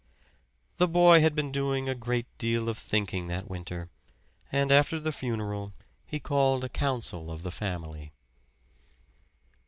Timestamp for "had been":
1.21-1.51